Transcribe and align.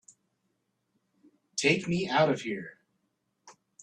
Take 1.55 1.87
me 1.87 2.09
out 2.09 2.31
of 2.31 2.41
here! 2.41 2.79